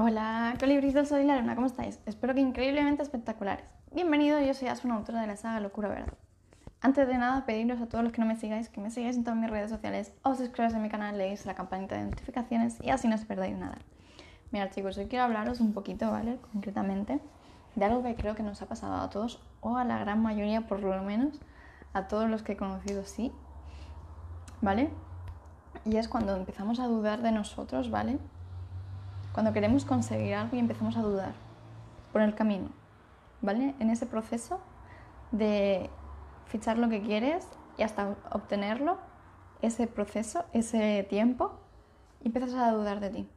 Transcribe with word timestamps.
Hola, 0.00 0.54
colibríes 0.60 0.94
del 0.94 1.08
Sol 1.08 1.22
y 1.22 1.24
la 1.24 1.34
Luna, 1.40 1.56
¿cómo 1.56 1.66
estáis? 1.66 1.98
Espero 2.06 2.32
que 2.32 2.40
increíblemente 2.40 3.02
espectaculares. 3.02 3.64
Bienvenido, 3.90 4.40
yo 4.40 4.54
soy 4.54 4.68
Asuna, 4.68 4.94
autora 4.94 5.22
de 5.22 5.26
la 5.26 5.36
saga 5.36 5.58
Locura 5.58 5.88
Verde. 5.88 6.12
Antes 6.80 7.08
de 7.08 7.18
nada, 7.18 7.44
pediros 7.46 7.80
a 7.80 7.88
todos 7.88 8.04
los 8.04 8.12
que 8.12 8.20
no 8.20 8.26
me 8.28 8.36
sigáis 8.36 8.68
que 8.68 8.80
me 8.80 8.92
sigáis 8.92 9.16
en 9.16 9.24
todas 9.24 9.40
mis 9.40 9.50
redes 9.50 9.70
sociales, 9.70 10.12
os 10.22 10.38
suscribáis 10.38 10.72
a 10.76 10.78
mi 10.78 10.88
canal, 10.88 11.18
leéis 11.18 11.46
la 11.46 11.56
campanita 11.56 11.96
de 11.96 12.04
notificaciones 12.04 12.78
y 12.80 12.90
así 12.90 13.08
no 13.08 13.16
os 13.16 13.24
perdáis 13.24 13.58
nada. 13.58 13.76
Mira 14.52 14.70
chicos, 14.70 14.96
hoy 14.98 15.06
quiero 15.06 15.24
hablaros 15.24 15.58
un 15.58 15.72
poquito, 15.72 16.08
¿vale? 16.12 16.38
Concretamente, 16.52 17.20
de 17.74 17.84
algo 17.84 18.04
que 18.04 18.14
creo 18.14 18.36
que 18.36 18.44
nos 18.44 18.62
ha 18.62 18.66
pasado 18.66 19.02
a 19.02 19.10
todos, 19.10 19.42
o 19.62 19.78
a 19.78 19.84
la 19.84 19.98
gran 19.98 20.22
mayoría 20.22 20.68
por 20.68 20.78
lo 20.78 21.02
menos, 21.02 21.40
a 21.92 22.06
todos 22.06 22.30
los 22.30 22.44
que 22.44 22.52
he 22.52 22.56
conocido 22.56 23.04
sí, 23.04 23.32
¿vale? 24.60 24.90
Y 25.84 25.96
es 25.96 26.06
cuando 26.06 26.36
empezamos 26.36 26.78
a 26.78 26.86
dudar 26.86 27.20
de 27.20 27.32
nosotros, 27.32 27.90
¿vale? 27.90 28.20
Cuando 29.38 29.52
queremos 29.52 29.84
conseguir 29.84 30.34
algo 30.34 30.56
y 30.56 30.58
empezamos 30.58 30.96
a 30.96 31.00
dudar 31.00 31.32
por 32.12 32.22
el 32.22 32.34
camino, 32.34 32.70
¿vale? 33.40 33.76
En 33.78 33.88
ese 33.88 34.04
proceso 34.04 34.58
de 35.30 35.90
fichar 36.46 36.76
lo 36.76 36.88
que 36.88 37.02
quieres 37.02 37.46
y 37.76 37.84
hasta 37.84 38.16
obtenerlo, 38.32 38.98
ese 39.62 39.86
proceso, 39.86 40.44
ese 40.52 41.06
tiempo, 41.08 41.52
empiezas 42.24 42.52
a 42.54 42.72
dudar 42.72 42.98
de 42.98 43.10
ti. 43.10 43.28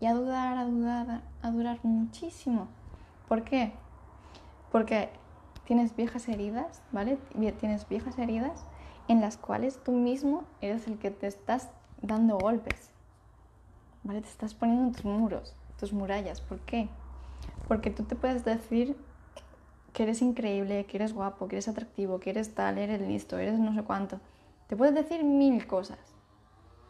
Y 0.00 0.04
a 0.04 0.12
dudar, 0.12 0.58
a 0.58 0.66
dudar, 0.66 1.22
a 1.40 1.50
durar 1.50 1.78
muchísimo. 1.82 2.68
¿Por 3.28 3.44
qué? 3.44 3.72
Porque 4.70 5.08
tienes 5.64 5.96
viejas 5.96 6.28
heridas, 6.28 6.82
¿vale? 6.92 7.16
Tienes 7.60 7.88
viejas 7.88 8.18
heridas 8.18 8.66
en 9.08 9.22
las 9.22 9.38
cuales 9.38 9.82
tú 9.82 9.92
mismo 9.92 10.44
eres 10.60 10.86
el 10.86 10.98
que 10.98 11.10
te 11.10 11.28
estás 11.28 11.70
dando 12.02 12.36
golpes. 12.36 12.93
¿Vale? 14.04 14.20
Te 14.20 14.28
estás 14.28 14.54
poniendo 14.54 14.92
tus 14.92 15.04
muros, 15.04 15.56
tus 15.78 15.92
murallas. 15.92 16.40
¿Por 16.40 16.60
qué? 16.60 16.88
Porque 17.66 17.90
tú 17.90 18.04
te 18.04 18.14
puedes 18.14 18.44
decir 18.44 18.96
que 19.92 20.04
eres 20.04 20.22
increíble, 20.22 20.86
que 20.86 20.96
eres 20.96 21.12
guapo, 21.12 21.48
que 21.48 21.56
eres 21.56 21.68
atractivo, 21.68 22.20
que 22.20 22.30
eres 22.30 22.54
tal, 22.54 22.78
eres 22.78 23.00
listo, 23.00 23.38
eres 23.38 23.58
no 23.58 23.74
sé 23.74 23.82
cuánto. 23.82 24.20
Te 24.68 24.76
puedes 24.76 24.94
decir 24.94 25.24
mil 25.24 25.66
cosas. 25.66 25.98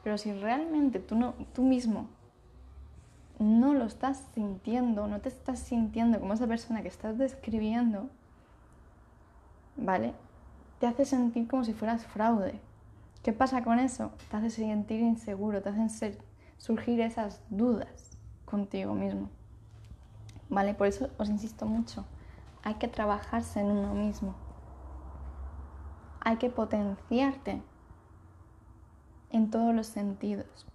Pero 0.02 0.18
si 0.18 0.32
realmente 0.32 0.98
tú, 0.98 1.16
no, 1.16 1.34
tú 1.54 1.62
mismo 1.62 2.08
no 3.38 3.74
lo 3.74 3.84
estás 3.84 4.22
sintiendo, 4.34 5.06
no 5.06 5.20
te 5.20 5.28
estás 5.28 5.58
sintiendo 5.58 6.20
como 6.20 6.34
esa 6.34 6.46
persona 6.46 6.82
que 6.82 6.88
estás 6.88 7.18
describiendo, 7.18 8.08
¿vale? 9.76 10.14
Te 10.78 10.86
hace 10.86 11.04
sentir 11.04 11.48
como 11.48 11.64
si 11.64 11.72
fueras 11.72 12.06
fraude. 12.06 12.60
¿Qué 13.22 13.32
pasa 13.32 13.64
con 13.64 13.78
eso? 13.78 14.12
Te 14.30 14.36
hace 14.36 14.50
sentir 14.50 15.00
inseguro, 15.00 15.62
te 15.62 15.70
hacen 15.70 15.90
ser 15.90 16.18
surgir 16.58 17.00
esas 17.00 17.42
dudas 17.50 18.16
contigo 18.44 18.94
mismo. 18.94 19.30
¿Vale? 20.48 20.74
Por 20.74 20.86
eso 20.86 21.10
os 21.18 21.28
insisto 21.28 21.66
mucho, 21.66 22.04
hay 22.62 22.74
que 22.74 22.88
trabajarse 22.88 23.60
en 23.60 23.66
uno 23.66 23.94
mismo. 23.94 24.34
Hay 26.20 26.36
que 26.36 26.50
potenciarte 26.50 27.62
en 29.30 29.50
todos 29.50 29.74
los 29.74 29.86
sentidos 29.86 30.66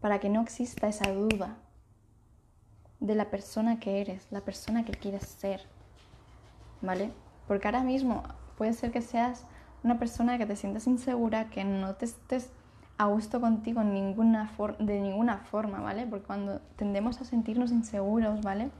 para 0.00 0.20
que 0.20 0.28
no 0.28 0.40
exista 0.40 0.88
esa 0.88 1.12
duda 1.12 1.56
de 3.00 3.14
la 3.14 3.30
persona 3.30 3.80
que 3.80 4.00
eres, 4.00 4.26
la 4.30 4.40
persona 4.40 4.84
que 4.84 4.92
quieres 4.92 5.24
ser. 5.24 5.66
¿Vale? 6.80 7.12
Porque 7.48 7.68
ahora 7.68 7.82
mismo 7.82 8.22
puede 8.56 8.72
ser 8.72 8.92
que 8.92 9.02
seas 9.02 9.46
una 9.82 9.98
persona 9.98 10.38
que 10.38 10.46
te 10.46 10.56
sientas 10.56 10.86
insegura, 10.86 11.50
que 11.50 11.64
no 11.64 11.94
te 11.96 12.06
estés 12.06 12.50
a 12.98 13.06
gusto 13.06 13.40
contigo 13.40 13.82
ninguna 13.82 14.50
de 14.78 15.00
ninguna 15.00 15.38
forma, 15.38 15.80
¿vale? 15.80 16.06
Porque 16.06 16.26
cuando 16.26 16.60
tendemos 16.76 17.20
a 17.20 17.24
sentirnos 17.24 17.70
inseguros, 17.70 18.40
¿vale? 18.40 18.70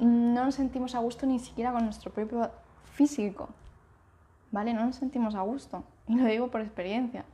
No 0.00 0.44
nos 0.44 0.54
sentimos 0.54 0.94
a 0.94 0.98
gusto 0.98 1.26
ni 1.26 1.38
siquiera 1.38 1.72
con 1.72 1.84
nuestro 1.84 2.12
propio 2.12 2.50
físico, 2.92 3.48
¿vale? 4.50 4.74
No 4.74 4.84
nos 4.84 4.96
sentimos 4.96 5.34
a 5.34 5.42
gusto. 5.42 5.84
Y 6.08 6.16
lo 6.16 6.26
digo 6.26 6.48
por 6.48 6.60
experiencia. 6.60 7.24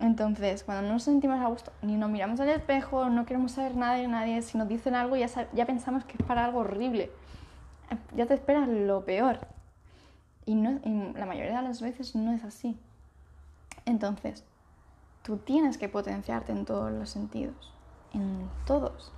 Entonces, 0.00 0.62
cuando 0.62 0.86
no 0.86 0.94
nos 0.94 1.02
sentimos 1.02 1.40
a 1.40 1.46
gusto, 1.48 1.72
ni 1.82 1.96
nos 1.96 2.10
miramos 2.10 2.38
al 2.40 2.50
espejo, 2.50 3.08
no 3.08 3.26
queremos 3.26 3.52
saber 3.52 3.76
nada 3.76 3.94
de 3.94 4.06
nadie, 4.06 4.42
si 4.42 4.56
nos 4.56 4.68
dicen 4.68 4.94
algo 4.94 5.16
ya, 5.16 5.28
ya 5.52 5.66
pensamos 5.66 6.04
que 6.04 6.16
es 6.18 6.22
para 6.22 6.44
algo 6.44 6.60
horrible. 6.60 7.10
Ya 8.14 8.26
te 8.26 8.34
esperas 8.34 8.68
lo 8.68 9.04
peor. 9.04 9.40
Y, 10.46 10.54
no, 10.54 10.78
y 10.84 11.18
la 11.18 11.26
mayoría 11.26 11.56
de 11.56 11.68
las 11.68 11.80
veces 11.80 12.14
no 12.14 12.32
es 12.32 12.44
así. 12.44 12.78
Entonces, 13.86 14.44
Tú 15.28 15.36
tienes 15.36 15.76
que 15.76 15.90
potenciarte 15.90 16.52
en 16.52 16.64
todos 16.64 16.90
los 16.90 17.10
sentidos, 17.10 17.74
en 18.14 18.48
todos, 18.64 19.12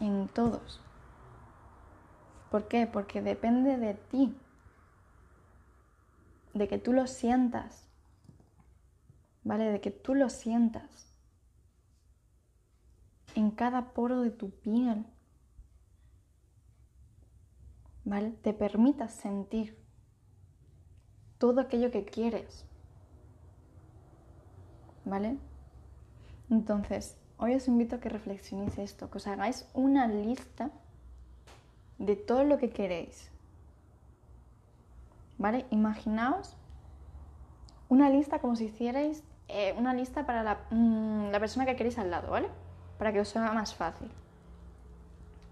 en 0.00 0.26
todos. 0.28 0.80
¿Por 2.50 2.66
qué? 2.66 2.86
Porque 2.86 3.20
depende 3.20 3.76
de 3.76 3.92
ti, 3.92 4.34
de 6.54 6.66
que 6.66 6.78
tú 6.78 6.94
lo 6.94 7.06
sientas, 7.06 7.90
¿vale? 9.44 9.64
De 9.64 9.82
que 9.82 9.90
tú 9.90 10.14
lo 10.14 10.30
sientas 10.30 11.14
en 13.34 13.50
cada 13.50 13.92
poro 13.92 14.22
de 14.22 14.30
tu 14.30 14.48
piel, 14.48 15.04
¿vale? 18.06 18.30
Te 18.30 18.54
permitas 18.54 19.12
sentir 19.12 19.78
todo 21.36 21.60
aquello 21.60 21.90
que 21.90 22.06
quieres. 22.06 22.66
¿Vale? 25.04 25.36
Entonces, 26.50 27.16
hoy 27.38 27.54
os 27.54 27.68
invito 27.68 27.96
a 27.96 28.00
que 28.00 28.08
reflexionéis 28.08 28.78
esto, 28.78 29.10
que 29.10 29.18
os 29.18 29.26
hagáis 29.26 29.66
una 29.74 30.06
lista 30.06 30.70
de 31.98 32.16
todo 32.16 32.44
lo 32.44 32.58
que 32.58 32.70
queréis. 32.70 33.30
¿Vale? 35.38 35.66
Imaginaos 35.70 36.56
una 37.88 38.10
lista 38.10 38.38
como 38.38 38.56
si 38.56 38.66
hicierais 38.66 39.22
eh, 39.48 39.74
una 39.76 39.92
lista 39.92 40.24
para 40.24 40.42
la, 40.42 40.60
mm, 40.70 41.30
la 41.30 41.40
persona 41.40 41.66
que 41.66 41.76
queréis 41.76 41.98
al 41.98 42.10
lado, 42.10 42.30
¿vale? 42.30 42.48
Para 42.98 43.12
que 43.12 43.20
os 43.20 43.28
sea 43.28 43.52
más 43.52 43.74
fácil. 43.74 44.10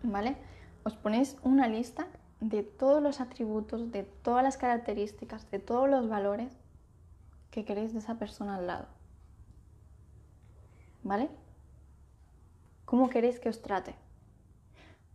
¿Vale? 0.02 0.36
Os 0.84 0.94
ponéis 0.96 1.36
una 1.42 1.68
lista 1.68 2.06
de 2.40 2.62
todos 2.62 3.02
los 3.02 3.20
atributos, 3.20 3.92
de 3.92 4.04
todas 4.04 4.42
las 4.42 4.56
características, 4.56 5.50
de 5.50 5.58
todos 5.58 5.88
los 5.88 6.08
valores 6.08 6.52
que 7.50 7.64
queréis 7.64 7.92
de 7.92 7.98
esa 7.98 8.14
persona 8.14 8.56
al 8.56 8.66
lado. 8.66 8.99
¿Vale? 11.02 11.30
¿Cómo 12.84 13.08
queréis 13.08 13.38
que 13.40 13.48
os 13.48 13.62
trate? 13.62 13.94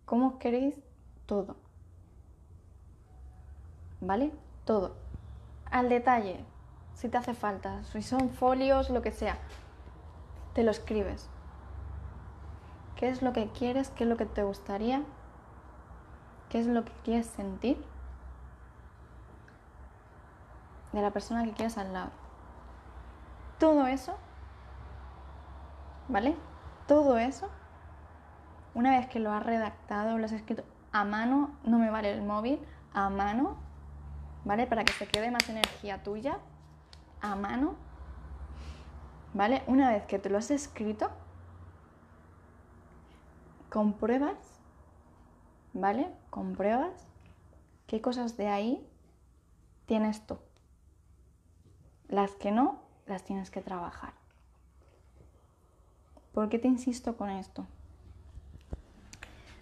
¿Cómo 0.05 0.39
queréis 0.39 0.75
todo? 1.25 1.57
¿Vale? 4.01 4.31
Todo. 4.65 4.95
Al 5.71 5.89
detalle, 5.89 6.45
si 6.93 7.09
te 7.09 7.17
hace 7.17 7.33
falta, 7.33 7.83
si 7.83 8.01
son 8.01 8.29
folios, 8.29 8.89
lo 8.89 9.01
que 9.01 9.11
sea, 9.11 9.37
te 10.53 10.63
lo 10.63 10.71
escribes. 10.71 11.29
¿Qué 12.95 13.09
es 13.09 13.21
lo 13.21 13.33
que 13.33 13.49
quieres? 13.49 13.89
¿Qué 13.89 14.05
es 14.05 14.09
lo 14.09 14.15
que 14.15 14.25
te 14.25 14.43
gustaría? 14.43 15.03
¿Qué 16.49 16.59
es 16.59 16.67
lo 16.67 16.85
que 16.85 16.93
quieres 17.03 17.25
sentir? 17.25 17.83
De 20.93 21.01
la 21.01 21.11
persona 21.11 21.43
que 21.43 21.51
quieres 21.51 21.77
al 21.77 21.91
lado. 21.91 22.11
Todo 23.59 23.87
eso 23.87 24.17
¿vale? 26.07 26.35
Todo 26.87 27.17
eso, 27.17 27.49
una 28.73 28.97
vez 28.97 29.07
que 29.07 29.19
lo 29.19 29.31
has 29.31 29.43
redactado, 29.43 30.17
lo 30.17 30.25
has 30.25 30.31
escrito 30.31 30.63
a 30.91 31.03
mano, 31.03 31.51
no 31.63 31.77
me 31.77 31.89
vale 31.89 32.11
el 32.11 32.21
móvil, 32.21 32.59
a 32.93 33.09
mano, 33.09 33.57
¿vale? 34.43 34.67
Para 34.67 34.85
que 34.85 34.93
se 34.93 35.07
quede 35.07 35.31
más 35.31 35.49
energía 35.49 36.03
tuya, 36.03 36.39
a 37.21 37.35
mano, 37.35 37.75
¿vale? 39.33 39.63
Una 39.67 39.89
vez 39.89 40.05
que 40.05 40.19
te 40.19 40.29
lo 40.29 40.37
has 40.37 40.51
escrito, 40.51 41.09
compruebas, 43.69 44.37
¿vale? 45.73 46.09
Compruebas 46.29 46.93
qué 47.87 48.01
cosas 48.01 48.37
de 48.37 48.47
ahí 48.47 48.87
tienes 49.85 50.25
tú. 50.25 50.37
Las 52.07 52.31
que 52.35 52.51
no, 52.51 52.83
las 53.05 53.23
tienes 53.23 53.49
que 53.49 53.61
trabajar. 53.61 54.13
¿Por 56.35 56.49
qué 56.49 56.59
te 56.59 56.67
insisto 56.67 57.15
con 57.15 57.29
esto? 57.29 57.65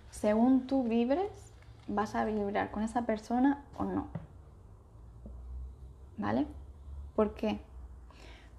Según 0.09 0.65
tú 0.65 0.83
vibres, 0.83 1.53
vas 1.87 2.15
a 2.15 2.25
vibrar 2.25 2.71
con 2.71 2.81
esa 2.81 3.03
persona 3.03 3.63
o 3.77 3.83
no. 3.83 4.07
¿Vale? 6.17 6.47
¿Por 7.15 7.35
qué? 7.35 7.61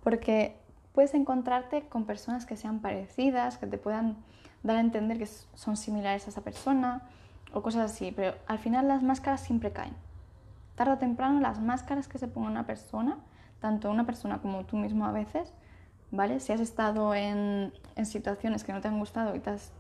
Porque 0.05 0.56
puedes 0.93 1.12
encontrarte 1.14 1.88
con 1.88 2.05
personas 2.05 2.46
que 2.46 2.56
sean 2.56 2.78
parecidas, 2.78 3.58
que 3.58 3.66
te 3.66 3.78
puedan 3.78 4.16
dar 4.62 4.76
a 4.76 4.81
entender 4.81 5.19
que 5.19 5.26
son 5.26 5.76
similares 5.76 6.26
a 6.26 6.31
esa 6.31 6.43
persona 6.43 7.02
o 7.52 7.62
cosas 7.62 7.90
así, 7.90 8.12
pero 8.12 8.37
al 8.46 8.61
final 8.61 8.87
las 8.87 9.02
máscaras 9.02 9.40
siempre 9.40 9.72
caen. 9.72 9.96
Tarde 10.76 10.93
o 10.93 10.99
temprano 10.99 11.40
las 11.40 11.61
máscaras 11.61 12.06
que 12.06 12.19
se 12.19 12.28
ponga 12.28 12.49
una 12.49 12.64
persona, 12.64 13.19
tanto 13.58 13.90
una 13.90 14.06
persona 14.06 14.38
como 14.40 14.64
tú 14.66 14.76
mismo 14.76 15.05
a 15.05 15.11
veces, 15.11 15.52
¿vale? 16.14 16.40
Si 16.40 16.52
has 16.52 16.61
estado 16.61 17.14
en, 17.14 17.72
en 17.96 18.06
situaciones 18.06 18.64
que 18.64 18.72
no 18.72 18.81
te 18.81 18.88
han 18.88 18.99
gustado 18.99 19.34
y 19.34 19.40
te 19.40 19.50
has 19.50 19.72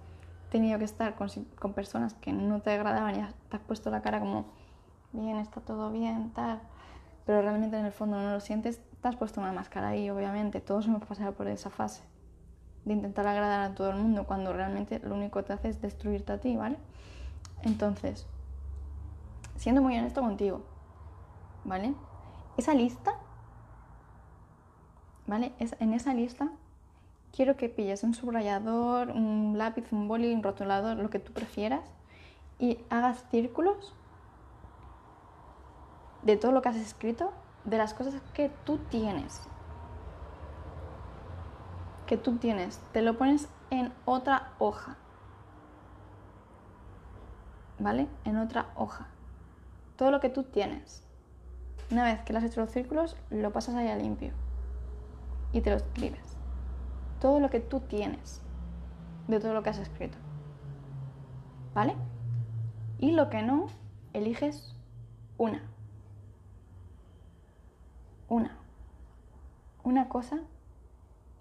tenido 0.50 0.78
que 0.78 0.84
estar 0.84 1.14
con, 1.14 1.28
con 1.58 1.72
personas 1.72 2.14
que 2.14 2.32
no 2.32 2.60
te 2.60 2.72
agradaban 2.72 3.14
y 3.14 3.24
te 3.48 3.56
has 3.56 3.62
puesto 3.62 3.90
la 3.90 4.02
cara 4.02 4.20
como, 4.20 4.46
bien, 5.12 5.38
está 5.38 5.60
todo 5.60 5.90
bien, 5.90 6.30
tal, 6.30 6.60
pero 7.24 7.40
realmente 7.40 7.78
en 7.78 7.86
el 7.86 7.92
fondo 7.92 8.20
no 8.20 8.32
lo 8.32 8.40
sientes, 8.40 8.80
te 9.00 9.08
has 9.08 9.16
puesto 9.16 9.40
una 9.40 9.52
máscara 9.52 9.96
y 9.96 10.10
obviamente 10.10 10.60
todos 10.60 10.86
hemos 10.86 11.04
pasado 11.04 11.32
por 11.32 11.48
esa 11.48 11.70
fase 11.70 12.02
de 12.84 12.92
intentar 12.92 13.26
agradar 13.26 13.60
a 13.60 13.74
todo 13.74 13.90
el 13.90 13.96
mundo 13.96 14.24
cuando 14.24 14.52
realmente 14.52 15.00
lo 15.00 15.14
único 15.14 15.38
que 15.40 15.46
te 15.46 15.52
hace 15.54 15.68
es 15.68 15.80
destruirte 15.80 16.32
a 16.32 16.38
ti, 16.38 16.56
¿vale? 16.56 16.76
Entonces, 17.62 18.26
siendo 19.56 19.80
muy 19.80 19.96
honesto 19.96 20.20
contigo, 20.20 20.62
¿vale? 21.64 21.94
Esa 22.56 22.74
lista, 22.74 23.14
¿vale? 25.26 25.52
En 25.58 25.92
esa 25.92 26.14
lista 26.14 26.50
quiero 27.34 27.56
que 27.56 27.68
pilles 27.68 28.04
un 28.04 28.14
subrayador, 28.14 29.10
un 29.10 29.54
lápiz, 29.58 29.84
un 29.90 30.06
boli, 30.06 30.32
un 30.32 30.42
rotulador, 30.42 30.96
lo 30.96 31.10
que 31.10 31.18
tú 31.18 31.32
prefieras, 31.32 31.82
y 32.58 32.78
hagas 32.90 33.24
círculos 33.30 33.94
de 36.22 36.36
todo 36.36 36.52
lo 36.52 36.62
que 36.62 36.68
has 36.68 36.76
escrito, 36.76 37.32
de 37.64 37.78
las 37.78 37.92
cosas 37.92 38.14
que 38.32 38.50
tú 38.64 38.78
tienes. 38.90 39.40
Que 42.06 42.16
tú 42.16 42.36
tienes. 42.36 42.80
Te 42.92 43.02
lo 43.02 43.18
pones 43.18 43.48
en 43.70 43.92
otra 44.04 44.52
hoja. 44.58 44.96
¿Vale? 47.78 48.06
En 48.24 48.36
otra 48.36 48.66
hoja. 48.76 49.08
Todo 49.96 50.10
lo 50.10 50.20
que 50.20 50.28
tú 50.28 50.44
tienes. 50.44 51.02
Una 51.90 52.04
vez 52.04 52.20
que 52.20 52.32
le 52.32 52.38
has 52.38 52.44
hecho 52.44 52.60
los 52.60 52.70
círculos, 52.70 53.16
lo 53.30 53.52
pasas 53.52 53.74
ahí 53.74 53.88
a 53.88 53.96
limpio. 53.96 54.32
Y 55.54 55.62
te 55.62 55.70
lo 55.70 55.76
escribes. 55.76 56.36
Todo 57.18 57.40
lo 57.40 57.48
que 57.48 57.60
tú 57.60 57.80
tienes. 57.80 58.42
De 59.26 59.40
todo 59.40 59.54
lo 59.54 59.62
que 59.62 59.70
has 59.70 59.78
escrito. 59.78 60.18
¿Vale? 61.72 61.94
Y 62.98 63.12
lo 63.12 63.30
que 63.30 63.42
no, 63.42 63.68
eliges 64.12 64.76
una 65.38 65.62
una, 68.28 68.56
una 69.82 70.08
cosa 70.08 70.40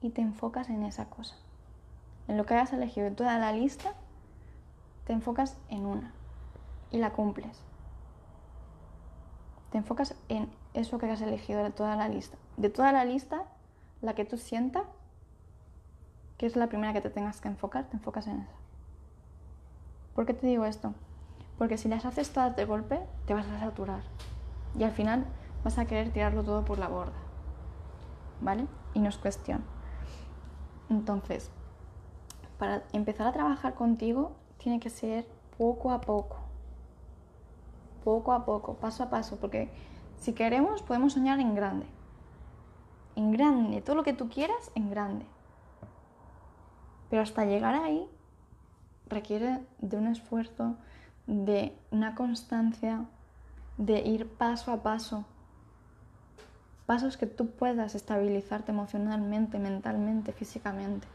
y 0.01 0.09
te 0.09 0.21
enfocas 0.21 0.69
en 0.69 0.83
esa 0.83 1.09
cosa. 1.09 1.35
En 2.27 2.37
lo 2.37 2.45
que 2.45 2.53
hayas 2.53 2.73
elegido 2.73 3.09
de 3.09 3.15
toda 3.15 3.37
la 3.37 3.51
lista, 3.51 3.93
te 5.05 5.13
enfocas 5.13 5.57
en 5.69 5.85
una 5.85 6.13
y 6.91 6.97
la 6.99 7.11
cumples. 7.11 7.61
Te 9.71 9.77
enfocas 9.77 10.15
en 10.29 10.49
eso 10.73 10.97
que 10.97 11.09
has 11.09 11.21
elegido 11.21 11.63
de 11.63 11.71
toda 11.71 11.95
la 11.95 12.07
lista. 12.07 12.37
De 12.57 12.69
toda 12.69 12.91
la 12.91 13.05
lista, 13.05 13.43
la 14.03 14.13
que 14.13 14.25
tú 14.25 14.37
sientas, 14.37 14.83
que 16.37 16.45
es 16.45 16.55
la 16.55 16.67
primera 16.67 16.93
que 16.93 17.01
te 17.01 17.09
tengas 17.09 17.39
que 17.39 17.47
enfocar, 17.47 17.85
te 17.85 17.95
enfocas 17.95 18.27
en 18.27 18.41
esa. 18.41 18.51
¿Por 20.13 20.25
qué 20.25 20.33
te 20.33 20.45
digo 20.45 20.65
esto? 20.65 20.93
Porque 21.57 21.77
si 21.77 21.87
las 21.87 22.05
haces 22.05 22.31
todas 22.31 22.55
de 22.55 22.65
golpe, 22.65 22.99
te 23.25 23.33
vas 23.33 23.47
a 23.47 23.59
saturar. 23.59 24.01
Y 24.77 24.83
al 24.83 24.91
final 24.91 25.25
vas 25.63 25.77
a 25.77 25.85
querer 25.85 26.11
tirarlo 26.11 26.43
todo 26.43 26.65
por 26.65 26.79
la 26.79 26.89
borda. 26.89 27.13
¿Vale? 28.41 28.67
Y 28.93 28.99
no 28.99 29.07
es 29.07 29.17
cuestión. 29.17 29.63
Entonces, 30.89 31.49
para 32.59 32.83
empezar 32.91 33.25
a 33.25 33.31
trabajar 33.31 33.73
contigo, 33.73 34.33
tiene 34.57 34.81
que 34.81 34.89
ser 34.89 35.25
poco 35.57 35.91
a 35.91 36.01
poco. 36.01 36.37
Poco 38.03 38.33
a 38.33 38.43
poco, 38.43 38.73
paso 38.75 39.03
a 39.03 39.09
paso, 39.09 39.37
porque 39.37 39.69
si 40.17 40.33
queremos 40.33 40.81
podemos 40.81 41.13
soñar 41.13 41.39
en 41.39 41.55
grande. 41.55 41.85
En 43.15 43.31
grande, 43.31 43.81
todo 43.81 43.95
lo 43.95 44.03
que 44.03 44.13
tú 44.13 44.29
quieras, 44.29 44.71
en 44.75 44.89
grande. 44.89 45.25
Pero 47.09 47.21
hasta 47.21 47.45
llegar 47.45 47.75
ahí 47.75 48.07
requiere 49.07 49.59
de 49.79 49.97
un 49.97 50.07
esfuerzo, 50.07 50.75
de 51.27 51.77
una 51.91 52.15
constancia, 52.15 53.05
de 53.77 53.99
ir 53.99 54.27
paso 54.27 54.71
a 54.71 54.81
paso, 54.81 55.25
Pasos 56.85 57.15
que 57.15 57.27
tú 57.27 57.47
puedas 57.51 57.95
estabilizarte 57.95 58.71
emocionalmente, 58.71 59.57
mentalmente, 59.57 60.33
físicamente. 60.33 61.07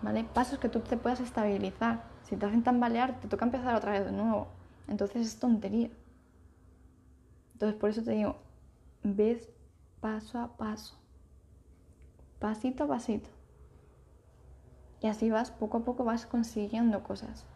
¿Vale? 0.00 0.24
Pasos 0.24 0.58
que 0.58 0.68
tú 0.68 0.80
te 0.80 0.96
puedas 0.96 1.20
estabilizar. 1.20 2.02
Si 2.24 2.36
te 2.36 2.46
hacen 2.46 2.62
tambalear, 2.62 3.20
te 3.20 3.28
toca 3.28 3.44
empezar 3.44 3.74
otra 3.74 3.92
vez 3.92 4.06
de 4.06 4.12
nuevo. 4.12 4.48
Entonces 4.88 5.26
es 5.26 5.38
tontería. 5.38 5.90
Entonces 7.52 7.78
por 7.78 7.90
eso 7.90 8.02
te 8.02 8.12
digo, 8.12 8.36
ves 9.02 9.48
paso 10.02 10.38
a 10.38 10.58
paso. 10.58 10.98
Pasito 12.38 12.84
a 12.84 12.88
pasito. 12.88 13.30
Y 15.00 15.06
así 15.06 15.30
vas, 15.30 15.50
poco 15.50 15.78
a 15.78 15.84
poco 15.84 16.04
vas 16.04 16.26
consiguiendo 16.26 17.02
cosas. 17.02 17.46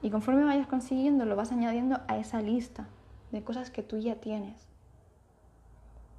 Y 0.00 0.08
conforme 0.08 0.44
vayas 0.44 0.68
consiguiendo, 0.68 1.26
lo 1.26 1.36
vas 1.36 1.52
añadiendo 1.52 2.00
a 2.08 2.16
esa 2.16 2.40
lista 2.40 2.88
de 3.30 3.44
cosas 3.44 3.70
que 3.70 3.82
tú 3.82 3.98
ya 3.98 4.14
tienes 4.22 4.66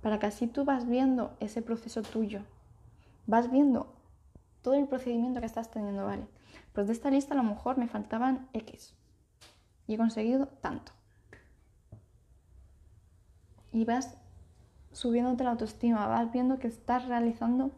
para 0.01 0.19
que 0.19 0.27
así 0.27 0.47
tú 0.47 0.63
vas 0.63 0.87
viendo 0.87 1.35
ese 1.39 1.61
proceso 1.61 2.01
tuyo, 2.01 2.41
vas 3.25 3.51
viendo 3.51 3.93
todo 4.61 4.75
el 4.75 4.87
procedimiento 4.87 5.39
que 5.39 5.45
estás 5.45 5.71
teniendo, 5.71 6.05
¿vale? 6.05 6.27
Pues 6.71 6.87
de 6.87 6.93
esta 6.93 7.09
lista 7.09 7.33
a 7.33 7.37
lo 7.37 7.43
mejor 7.43 7.77
me 7.77 7.87
faltaban 7.87 8.47
X 8.53 8.93
y 9.87 9.95
he 9.95 9.97
conseguido 9.97 10.47
tanto. 10.47 10.91
Y 13.71 13.85
vas 13.85 14.17
subiéndote 14.97 15.43
la 15.43 15.51
autoestima, 15.51 16.07
vas 16.07 16.31
viendo 16.31 16.59
que 16.59 16.67
estás 16.67 17.05
realizando 17.05 17.71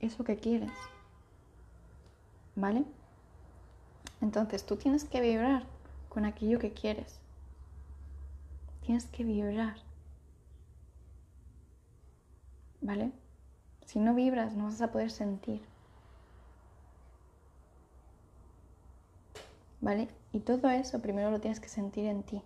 eso 0.00 0.24
que 0.24 0.36
quieres, 0.36 0.72
¿vale? 2.56 2.84
Entonces 4.20 4.64
tú 4.66 4.76
tienes 4.76 5.04
que 5.04 5.20
vibrar 5.20 5.64
con 6.08 6.24
aquello 6.24 6.58
que 6.58 6.72
quieres. 6.72 7.18
Tienes 8.84 9.06
que 9.06 9.24
vibrar. 9.24 9.76
¿vale? 12.82 13.12
Si 13.86 13.98
no 14.00 14.14
vibras, 14.14 14.54
no 14.54 14.64
vas 14.64 14.82
a 14.82 14.92
poder 14.92 15.10
sentir. 15.10 15.62
¿Vale? 19.80 20.08
Y 20.32 20.40
todo 20.40 20.68
eso 20.70 21.00
primero 21.00 21.30
lo 21.30 21.40
tienes 21.40 21.60
que 21.60 21.68
sentir 21.68 22.06
en 22.06 22.22
ti, 22.22 22.42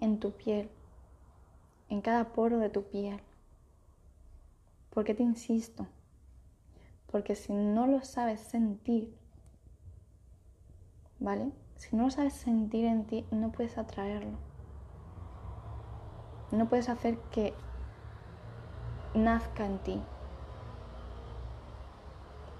en 0.00 0.18
tu 0.18 0.32
piel, 0.32 0.70
en 1.90 2.00
cada 2.00 2.32
poro 2.32 2.58
de 2.58 2.70
tu 2.70 2.84
piel. 2.84 3.20
¿Por 4.90 5.04
qué 5.04 5.14
te 5.14 5.22
insisto? 5.22 5.86
Porque 7.10 7.34
si 7.34 7.52
no 7.52 7.86
lo 7.86 8.02
sabes 8.02 8.40
sentir, 8.40 9.14
¿vale? 11.18 11.52
Si 11.74 11.96
no 11.96 12.04
lo 12.04 12.10
sabes 12.10 12.34
sentir 12.34 12.84
en 12.84 13.04
ti, 13.04 13.26
no 13.30 13.50
puedes 13.50 13.76
atraerlo. 13.76 14.38
No 16.52 16.68
puedes 16.68 16.88
hacer 16.88 17.18
que 17.32 17.54
nazca 19.14 19.66
en 19.66 19.78
ti. 19.80 20.00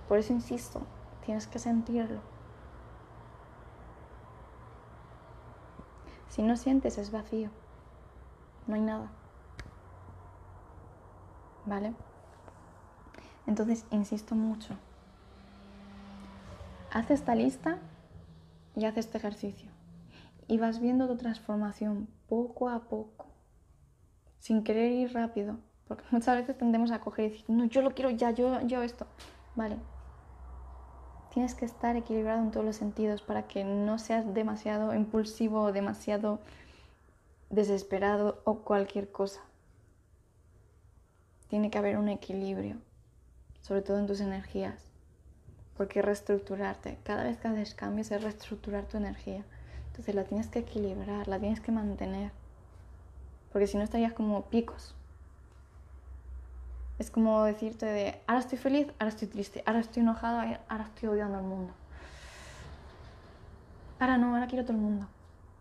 Por 0.09 0.19
eso 0.19 0.33
insisto, 0.33 0.83
tienes 1.25 1.47
que 1.47 1.61
sentirlo. 1.61 2.21
Si 6.29 6.43
no 6.43 6.57
sientes 6.57 6.99
es 6.99 7.11
vacío, 7.11 7.51
no 8.67 8.75
hay 8.75 8.81
nada. 8.81 9.20
¿Vale? 11.67 11.95
Entonces, 13.47 13.85
insisto 13.91 14.35
mucho. 14.35 14.75
Haz 16.93 17.11
esta 17.11 17.35
lista 17.35 17.79
y 18.77 18.85
haz 18.85 18.97
este 18.97 19.19
ejercicio. 19.19 19.71
Y 20.49 20.59
vas 20.59 20.81
viendo 20.81 21.07
tu 21.07 21.17
transformación 21.17 22.09
poco 22.29 22.69
a 22.69 22.81
poco, 22.89 23.27
sin 24.39 24.65
querer 24.65 24.93
ir 24.93 25.13
rápido, 25.13 25.59
porque 25.87 26.05
muchas 26.11 26.37
veces 26.37 26.57
tendemos 26.57 26.91
a 26.91 27.01
coger 27.01 27.27
y 27.27 27.29
decir, 27.31 27.45
no, 27.49 27.65
yo 27.65 27.83
lo 27.83 27.93
quiero 27.93 28.11
ya, 28.11 28.31
yo, 28.31 28.61
yo 28.63 28.83
esto. 28.83 29.07
Vale. 29.55 29.77
Tienes 31.33 31.55
que 31.55 31.65
estar 31.65 31.97
equilibrado 31.97 32.41
en 32.41 32.51
todos 32.51 32.67
los 32.67 32.77
sentidos 32.77 33.23
para 33.23 33.47
que 33.47 33.65
no 33.65 33.99
seas 33.99 34.35
demasiado 34.35 34.95
impulsivo 34.95 35.63
o 35.63 35.73
demasiado 35.73 36.41
desesperado 37.51 38.43
o 38.45 38.61
cualquier 38.61 39.13
cosa. 39.13 39.41
Tiene 41.51 41.69
que 41.69 41.79
haber 41.79 41.99
un 41.99 42.09
equilibrio, 42.09 42.77
sobre 43.61 43.83
todo 43.83 43.99
en 43.99 44.07
tus 44.07 44.21
energías. 44.21 44.85
Porque 45.77 46.01
reestructurarte, 46.01 46.99
cada 47.03 47.25
vez 47.25 47.39
que 47.39 47.49
haces 47.49 47.75
cambios 47.75 48.13
es 48.13 48.23
reestructurar 48.23 48.85
tu 48.85 48.99
energía. 48.99 49.45
Entonces 49.89 50.15
la 50.15 50.23
tienes 50.23 50.47
que 50.47 50.61
equilibrar, 50.61 51.27
la 51.27 51.41
tienes 51.41 51.61
que 51.61 51.73
mantener. 51.73 52.31
Porque 53.53 53.67
si 53.67 53.77
no 53.77 53.83
estarías 53.83 54.13
como 54.13 54.45
picos. 54.45 54.95
Es 57.01 57.11
como 57.11 57.43
decirte 57.43 57.87
de, 57.87 58.21
ahora 58.29 58.41
estoy 58.41 58.59
feliz, 58.59 58.87
ahora 59.01 59.09
estoy 59.09 59.27
triste, 59.27 59.65
ahora 59.67 59.81
estoy 59.81 60.03
enojado, 60.03 60.39
ahora 60.69 60.85
estoy 60.85 61.09
odiando 61.09 61.39
al 61.39 61.45
mundo. 61.45 61.73
Ahora 63.99 64.19
no, 64.19 64.35
ahora 64.35 64.47
quiero 64.47 64.65
todo 64.65 64.77
el 64.77 64.83
mundo. 64.83 65.09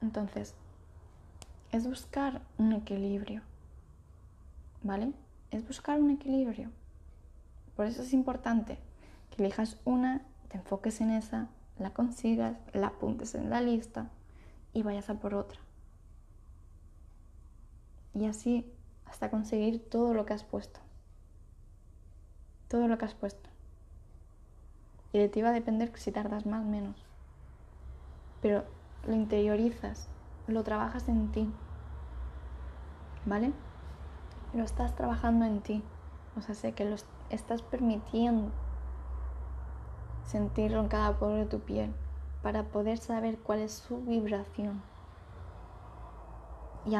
Entonces, 0.03 0.53
es 1.71 1.87
buscar 1.87 2.41
un 2.59 2.73
equilibrio. 2.73 3.41
¿Vale? 4.83 5.13
Es 5.51 5.67
buscar 5.67 5.99
un 5.99 6.11
equilibrio. 6.11 6.69
Por 7.75 7.85
eso 7.85 8.01
es 8.01 8.13
importante 8.13 8.77
que 9.29 9.43
elijas 9.43 9.77
una, 9.85 10.25
te 10.49 10.57
enfoques 10.57 11.01
en 11.01 11.11
esa, 11.11 11.47
la 11.77 11.91
consigas, 11.91 12.57
la 12.73 12.87
apuntes 12.87 13.35
en 13.35 13.49
la 13.49 13.61
lista 13.61 14.09
y 14.73 14.83
vayas 14.83 15.09
a 15.09 15.15
por 15.15 15.33
otra. 15.33 15.59
Y 18.13 18.25
así 18.25 18.71
hasta 19.05 19.29
conseguir 19.29 19.89
todo 19.89 20.13
lo 20.13 20.25
que 20.25 20.33
has 20.33 20.43
puesto. 20.43 20.79
Todo 22.67 22.87
lo 22.87 22.97
que 22.97 23.05
has 23.05 23.15
puesto. 23.15 23.49
Y 25.13 25.19
de 25.19 25.29
ti 25.29 25.41
va 25.41 25.49
a 25.49 25.53
depender 25.53 25.91
si 25.95 26.11
tardas 26.11 26.45
más 26.45 26.63
o 26.63 26.69
menos. 26.69 26.95
Pero 28.41 28.63
lo 29.07 29.13
interiorizas, 29.13 30.07
lo 30.47 30.63
trabajas 30.63 31.07
en 31.07 31.31
ti. 31.31 31.49
¿Vale? 33.25 33.53
Lo 34.53 34.63
estás 34.63 34.95
trabajando 34.95 35.45
en 35.45 35.61
ti. 35.61 35.83
O 36.37 36.41
sea, 36.41 36.55
sé 36.55 36.73
que 36.73 36.85
lo 36.85 36.95
estás 37.29 37.61
permitiendo 37.61 38.51
sentirlo 40.25 40.79
en 40.79 40.87
cada 40.87 41.17
poro 41.17 41.35
de 41.35 41.45
tu 41.45 41.59
piel 41.59 41.93
para 42.41 42.63
poder 42.63 42.97
saber 42.97 43.37
cuál 43.39 43.59
es 43.59 43.73
su 43.73 44.01
vibración. 44.01 44.81
Y, 46.85 46.95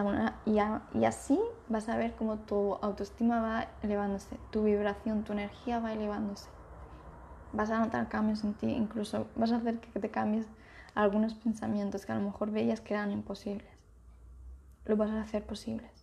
y, 0.51 1.05
así 1.05 1.39
vas 1.69 1.89
a 1.89 1.95
ver 1.95 2.13
cómo 2.15 2.37
tu 2.37 2.75
autoestima 2.81 3.41
va 3.41 3.67
elevándose, 3.81 4.37
tu 4.51 4.63
vibración, 4.63 5.23
tu 5.23 5.33
energía 5.33 5.79
va 5.79 5.93
elevándose. 5.93 6.49
Vas 7.53 7.71
a 7.71 7.79
notar 7.79 8.09
cambios 8.09 8.43
en 8.43 8.53
ti, 8.53 8.67
incluso 8.67 9.27
vas 9.35 9.51
a 9.51 9.57
hacer 9.57 9.79
que 9.79 9.99
te 9.99 10.11
cambies 10.11 10.45
algunos 10.93 11.33
pensamientos 11.33 12.05
que 12.05 12.11
a 12.11 12.15
lo 12.15 12.21
mejor 12.21 12.51
veías 12.51 12.81
que 12.81 12.93
eran 12.93 13.11
imposibles. 13.11 13.71
Lo 14.85 14.97
vas 14.97 15.11
a 15.11 15.21
hacer 15.21 15.45
posibles. 15.45 15.98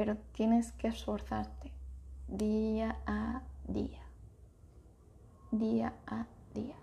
Pero 0.00 0.16
tienes 0.32 0.72
que 0.72 0.88
esforzarte 0.88 1.72
día 2.26 2.96
a 3.06 3.42
día. 3.68 4.00
Día 5.50 5.92
a 6.06 6.24
día. 6.54 6.76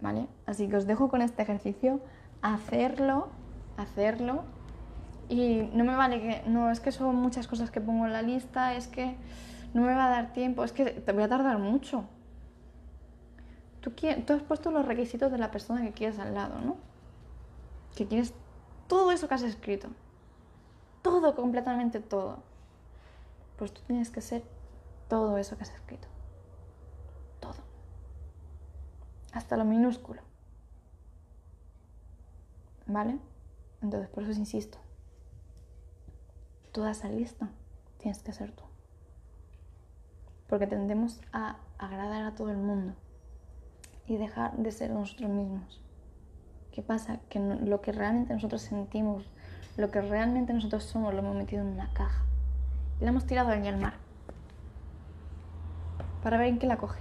¿Vale? 0.00 0.28
Así 0.46 0.66
que 0.66 0.76
os 0.76 0.86
dejo 0.86 1.10
con 1.10 1.20
este 1.20 1.42
ejercicio, 1.42 2.00
hacerlo, 2.40 3.28
hacerlo. 3.76 4.44
Y 5.28 5.68
no 5.74 5.84
me 5.84 5.94
vale 5.94 6.22
que, 6.22 6.48
no, 6.48 6.70
es 6.70 6.80
que 6.80 6.90
son 6.90 7.16
muchas 7.16 7.48
cosas 7.48 7.70
que 7.70 7.82
pongo 7.82 8.06
en 8.06 8.14
la 8.14 8.22
lista, 8.22 8.74
es 8.74 8.88
que 8.88 9.14
no 9.74 9.82
me 9.82 9.94
va 9.94 10.06
a 10.06 10.08
dar 10.08 10.32
tiempo, 10.32 10.64
es 10.64 10.72
que 10.72 10.86
te 10.86 11.12
voy 11.12 11.24
a 11.24 11.28
tardar 11.28 11.58
mucho. 11.58 12.06
Tú, 13.82 13.90
tú 13.90 14.32
has 14.32 14.42
puesto 14.42 14.70
los 14.70 14.86
requisitos 14.86 15.30
de 15.30 15.36
la 15.36 15.50
persona 15.50 15.82
que 15.82 15.92
quieres 15.92 16.18
al 16.18 16.32
lado, 16.32 16.62
¿no? 16.62 16.78
Que 17.94 18.06
quieres 18.06 18.32
todo 18.88 19.12
eso 19.12 19.28
que 19.28 19.34
has 19.34 19.42
escrito. 19.42 19.90
Todo, 21.04 21.34
completamente 21.34 22.00
todo. 22.00 22.38
Pues 23.58 23.74
tú 23.74 23.82
tienes 23.86 24.08
que 24.08 24.22
ser 24.22 24.42
todo 25.06 25.36
eso 25.36 25.54
que 25.58 25.64
has 25.64 25.74
escrito. 25.74 26.08
Todo. 27.40 27.60
Hasta 29.34 29.58
lo 29.58 29.66
minúsculo. 29.66 30.22
¿Vale? 32.86 33.18
Entonces, 33.82 34.08
por 34.08 34.22
eso 34.22 34.32
insisto. 34.32 34.78
Toda 36.72 36.92
esa 36.92 37.10
lista 37.10 37.50
tienes 37.98 38.22
que 38.22 38.32
ser 38.32 38.52
tú. 38.52 38.64
Porque 40.48 40.66
tendemos 40.66 41.20
a 41.34 41.58
agradar 41.76 42.24
a 42.24 42.34
todo 42.34 42.48
el 42.50 42.56
mundo 42.56 42.94
y 44.06 44.16
dejar 44.16 44.56
de 44.56 44.72
ser 44.72 44.90
nosotros 44.90 45.28
mismos. 45.28 45.82
¿Qué 46.72 46.80
pasa? 46.80 47.20
Que 47.28 47.40
lo 47.40 47.82
que 47.82 47.92
realmente 47.92 48.32
nosotros 48.32 48.62
sentimos, 48.62 49.30
lo 49.76 49.90
que 49.90 50.00
realmente 50.00 50.52
nosotros 50.52 50.84
somos, 50.84 51.12
lo 51.12 51.20
hemos 51.20 51.36
metido 51.36 51.62
en 51.62 51.68
una 51.68 51.92
caja 51.92 52.22
y 53.00 53.04
la 53.04 53.10
hemos 53.10 53.26
tirado 53.26 53.52
en 53.52 53.66
el 53.66 53.76
mar 53.76 53.94
para 56.22 56.38
ver 56.38 56.48
en 56.48 56.58
qué 56.58 56.66
la 56.66 56.78
coge. 56.78 57.00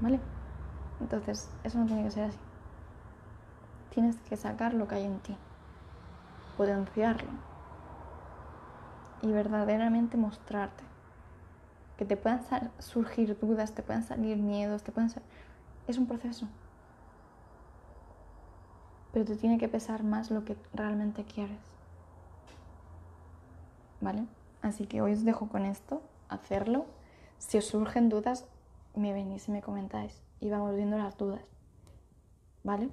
¿Vale? 0.00 0.20
Entonces, 1.00 1.48
eso 1.64 1.78
no 1.78 1.86
tiene 1.86 2.04
que 2.04 2.10
ser 2.10 2.24
así. 2.24 2.38
Tienes 3.94 4.16
que 4.28 4.36
sacar 4.36 4.74
lo 4.74 4.88
que 4.88 4.96
hay 4.96 5.04
en 5.04 5.18
ti, 5.20 5.36
potenciarlo 6.56 7.30
y 9.22 9.30
verdaderamente 9.30 10.16
mostrarte. 10.16 10.84
Que 11.96 12.04
te 12.04 12.16
puedan 12.16 12.42
surgir 12.78 13.38
dudas, 13.38 13.72
te 13.72 13.82
puedan 13.82 14.02
salir 14.02 14.36
miedos, 14.38 14.82
te 14.82 14.92
puedan 14.92 15.10
Es 15.86 15.98
un 15.98 16.06
proceso. 16.06 16.46
Pero 19.12 19.24
te 19.24 19.36
tiene 19.36 19.58
que 19.58 19.68
pesar 19.68 20.02
más 20.02 20.30
lo 20.30 20.44
que 20.44 20.56
realmente 20.72 21.24
quieres. 21.24 21.58
¿Vale? 24.00 24.26
Así 24.62 24.86
que 24.86 25.02
hoy 25.02 25.12
os 25.12 25.24
dejo 25.24 25.48
con 25.48 25.64
esto, 25.64 26.02
hacerlo. 26.28 26.86
Si 27.38 27.58
os 27.58 27.66
surgen 27.66 28.08
dudas, 28.08 28.46
me 28.94 29.12
venís 29.12 29.48
y 29.48 29.52
me 29.52 29.62
comentáis 29.62 30.22
y 30.40 30.50
vamos 30.50 30.74
viendo 30.74 30.98
las 30.98 31.16
dudas. 31.16 31.44
¿Vale? 32.64 32.90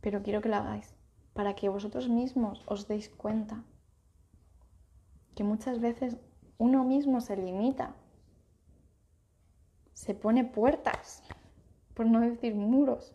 Pero 0.00 0.22
quiero 0.22 0.40
que 0.40 0.48
lo 0.48 0.56
hagáis 0.56 0.94
para 1.34 1.54
que 1.54 1.68
vosotros 1.68 2.08
mismos 2.08 2.62
os 2.66 2.88
deis 2.88 3.08
cuenta 3.08 3.62
que 5.34 5.44
muchas 5.44 5.80
veces 5.80 6.16
uno 6.58 6.84
mismo 6.84 7.20
se 7.20 7.36
limita, 7.36 7.94
se 9.94 10.14
pone 10.14 10.44
puertas, 10.44 11.22
por 11.94 12.06
no 12.06 12.20
decir 12.20 12.54
muros. 12.54 13.14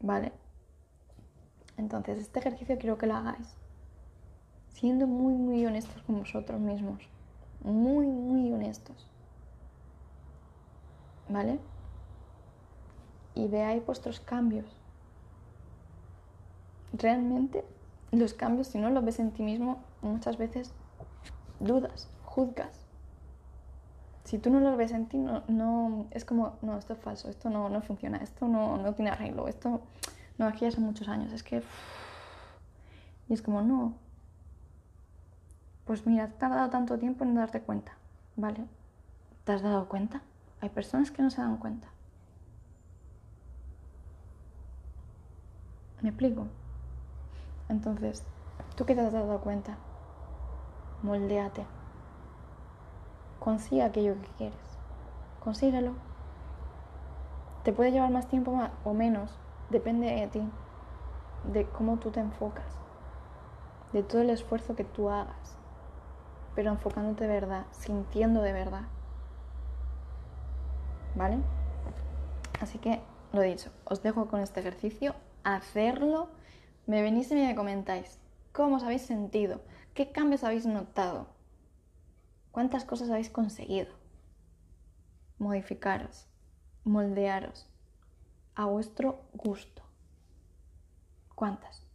¿Vale? 0.00 0.32
Entonces, 1.76 2.18
este 2.18 2.38
ejercicio 2.40 2.78
quiero 2.78 2.98
que 2.98 3.06
lo 3.06 3.16
hagáis 3.16 3.56
siendo 4.76 5.06
muy, 5.06 5.32
muy 5.32 5.64
honestos 5.64 6.02
con 6.02 6.18
vosotros 6.18 6.60
mismos. 6.60 7.02
Muy, 7.62 8.06
muy 8.06 8.52
honestos. 8.52 9.08
¿Vale? 11.30 11.58
Y 13.34 13.48
veáis 13.48 13.84
vuestros 13.84 14.20
cambios. 14.20 14.66
Realmente 16.92 17.64
los 18.12 18.34
cambios, 18.34 18.68
si 18.68 18.78
no 18.78 18.90
los 18.90 19.04
ves 19.04 19.18
en 19.18 19.30
ti 19.30 19.42
mismo, 19.42 19.82
muchas 20.02 20.36
veces 20.36 20.72
dudas, 21.58 22.10
juzgas. 22.24 22.85
Si 24.26 24.38
tú 24.38 24.50
no 24.50 24.58
los 24.58 24.76
ves 24.76 24.90
en 24.90 25.06
ti, 25.06 25.18
no, 25.18 26.06
es 26.10 26.24
como, 26.24 26.58
no, 26.60 26.76
esto 26.76 26.94
es 26.94 26.98
falso, 26.98 27.30
esto 27.30 27.48
no, 27.48 27.68
no 27.68 27.80
funciona, 27.80 28.18
esto 28.18 28.48
no, 28.48 28.76
no 28.76 28.92
tiene 28.92 29.12
arreglo, 29.12 29.46
esto, 29.46 29.82
no, 30.36 30.46
aquí 30.46 30.64
ya 30.64 30.72
son 30.72 30.82
muchos 30.82 31.08
años, 31.08 31.32
es 31.32 31.44
que... 31.44 31.62
Y 33.28 33.34
es 33.34 33.40
como, 33.40 33.62
no, 33.62 33.94
pues 35.84 36.04
mira, 36.06 36.26
te 36.26 36.44
ha 36.44 36.48
dado 36.48 36.70
tanto 36.70 36.98
tiempo 36.98 37.22
en 37.22 37.36
darte 37.36 37.60
cuenta, 37.60 37.92
¿vale? 38.34 38.64
¿Te 39.44 39.52
has 39.52 39.62
dado 39.62 39.88
cuenta? 39.88 40.22
Hay 40.60 40.70
personas 40.70 41.12
que 41.12 41.22
no 41.22 41.30
se 41.30 41.40
dan 41.40 41.58
cuenta. 41.58 41.86
¿Me 46.02 46.08
explico? 46.08 46.48
Entonces, 47.68 48.24
¿tú 48.74 48.84
qué 48.84 48.96
te 48.96 49.02
has 49.02 49.12
dado 49.12 49.40
cuenta? 49.40 49.78
Moldéate. 51.04 51.64
Consigue 53.46 53.82
aquello 53.82 54.20
que 54.20 54.28
quieres. 54.36 54.78
Consíguelo. 55.42 55.92
Te 57.62 57.72
puede 57.72 57.92
llevar 57.92 58.10
más 58.10 58.26
tiempo 58.28 58.60
o 58.84 58.92
menos, 58.92 59.38
depende 59.70 60.06
de 60.06 60.26
ti, 60.26 60.50
de 61.52 61.66
cómo 61.66 61.96
tú 61.96 62.10
te 62.10 62.20
enfocas, 62.20 62.78
de 63.94 64.02
todo 64.02 64.20
el 64.20 64.30
esfuerzo 64.30 64.76
que 64.76 64.84
tú 64.84 65.08
hagas 65.08 65.56
pero 66.56 66.70
enfocándote 66.70 67.28
de 67.28 67.34
verdad, 67.34 67.66
sintiendo 67.70 68.42
de 68.42 68.52
verdad. 68.52 68.88
¿Vale? 71.14 71.38
Así 72.60 72.78
que, 72.78 73.02
lo 73.32 73.42
dicho, 73.42 73.70
os 73.84 74.02
dejo 74.02 74.26
con 74.26 74.40
este 74.40 74.60
ejercicio, 74.60 75.14
hacerlo, 75.44 76.30
me 76.86 77.02
venís 77.02 77.30
y 77.30 77.34
me 77.34 77.54
comentáis 77.54 78.18
cómo 78.52 78.76
os 78.76 78.82
habéis 78.82 79.02
sentido, 79.02 79.60
qué 79.92 80.10
cambios 80.10 80.44
habéis 80.44 80.66
notado, 80.66 81.26
cuántas 82.56 82.86
cosas 82.86 83.10
habéis 83.10 83.28
conseguido. 83.28 83.92
Modificaros, 85.38 86.26
moldearos 86.84 87.68
a 88.54 88.64
vuestro 88.64 89.28
gusto. 89.34 89.82
¿Cuántas? 91.34 91.86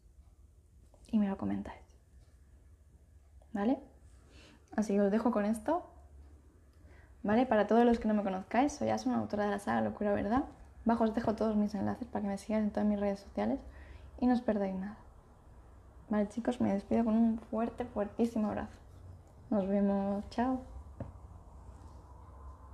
Y 1.07 1.17
me 1.17 1.27
lo 1.27 1.35
comentáis. 1.35 1.81
¿Vale? 3.53 3.79
Así 4.75 4.93
que 4.93 5.01
os 5.01 5.11
dejo 5.11 5.31
con 5.31 5.45
esto. 5.45 5.83
¿Vale? 7.23 7.47
Para 7.47 7.65
todos 7.65 7.83
los 7.83 7.97
que 7.97 8.07
no 8.07 8.13
me 8.13 8.21
conozcáis, 8.21 8.71
soy 8.71 8.89
Asuna, 8.89 9.17
autora 9.17 9.45
de 9.45 9.49
la 9.49 9.57
saga 9.57 9.81
Locura 9.81 10.13
Verdad. 10.13 10.43
Bajo 10.85 11.05
os 11.05 11.15
dejo 11.15 11.33
todos 11.33 11.55
mis 11.55 11.73
enlaces 11.73 12.07
para 12.07 12.21
que 12.21 12.27
me 12.27 12.37
sigáis 12.37 12.65
en 12.65 12.69
todas 12.69 12.87
mis 12.87 12.99
redes 12.99 13.21
sociales 13.21 13.59
y 14.19 14.27
no 14.27 14.35
os 14.35 14.41
perdáis 14.41 14.75
nada. 14.75 14.99
Vale 16.11 16.29
chicos, 16.29 16.61
me 16.61 16.71
despido 16.71 17.03
con 17.03 17.15
un 17.15 17.39
fuerte, 17.39 17.83
fuertísimo 17.83 18.49
abrazo. 18.49 18.80
Nos 19.51 19.67
vemos. 19.67 20.23
Chao. 20.31 20.70